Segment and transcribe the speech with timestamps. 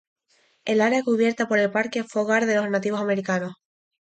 [0.65, 3.53] El área cubierta por el parque fue hogar de los nativos americanos.